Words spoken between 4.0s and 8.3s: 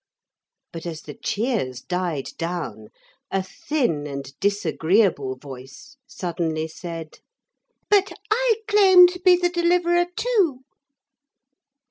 and disagreeable voice suddenly said: 'But